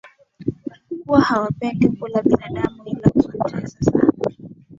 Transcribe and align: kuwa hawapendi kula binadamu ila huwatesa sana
kuwa 1.05 1.21
hawapendi 1.21 1.89
kula 1.89 2.21
binadamu 2.21 2.83
ila 2.85 3.07
huwatesa 3.15 3.81
sana 3.83 4.13